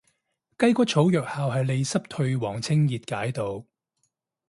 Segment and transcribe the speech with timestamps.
[0.57, 3.67] 雞骨草藥效係利濕退黃清熱解毒